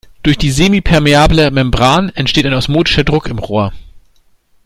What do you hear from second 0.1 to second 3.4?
Durch die semipermeable Membran entsteht ein osmotischer Druck im